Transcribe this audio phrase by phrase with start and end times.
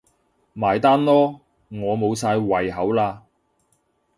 [0.53, 3.19] 埋單囉，我無晒胃口喇